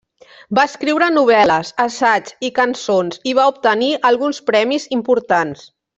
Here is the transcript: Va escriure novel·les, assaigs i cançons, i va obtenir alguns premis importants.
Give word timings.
Va 0.59 0.61
escriure 0.69 1.09
novel·les, 1.17 1.69
assaigs 1.85 2.35
i 2.49 2.51
cançons, 2.57 3.19
i 3.33 3.35
va 3.41 3.49
obtenir 3.53 3.91
alguns 4.11 4.41
premis 4.49 4.89
importants. 5.01 5.67